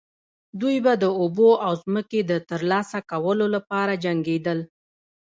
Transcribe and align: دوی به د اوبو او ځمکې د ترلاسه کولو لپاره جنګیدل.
دوی 0.61 0.77
به 0.85 0.93
د 1.03 1.05
اوبو 1.19 1.49
او 1.65 1.73
ځمکې 1.83 2.19
د 2.25 2.31
ترلاسه 2.49 2.99
کولو 3.11 3.45
لپاره 3.55 3.93
جنګیدل. 4.03 4.59